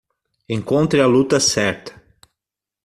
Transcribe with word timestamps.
Encontre 0.49 0.99
a 0.99 1.05
luta 1.05 1.39
certa 1.39 1.93